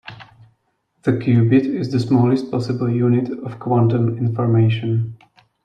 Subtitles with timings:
[1.03, 5.15] The qubit is the smallest possible unit of quantum information.